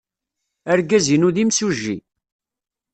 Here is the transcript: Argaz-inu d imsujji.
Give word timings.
Argaz-inu 0.71 1.29
d 1.35 1.37
imsujji. 1.43 1.97